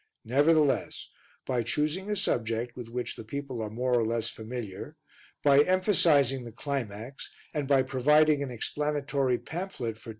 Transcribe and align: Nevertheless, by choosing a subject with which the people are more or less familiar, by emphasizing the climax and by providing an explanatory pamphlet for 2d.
Nevertheless, 0.25 1.09
by 1.45 1.61
choosing 1.61 2.09
a 2.09 2.15
subject 2.15 2.75
with 2.75 2.89
which 2.89 3.15
the 3.15 3.23
people 3.23 3.61
are 3.61 3.69
more 3.69 3.93
or 3.93 4.03
less 4.03 4.29
familiar, 4.29 4.97
by 5.43 5.59
emphasizing 5.61 6.43
the 6.43 6.51
climax 6.51 7.31
and 7.53 7.67
by 7.67 7.83
providing 7.83 8.41
an 8.41 8.49
explanatory 8.49 9.37
pamphlet 9.37 9.99
for 9.99 10.09
2d. 10.09 10.09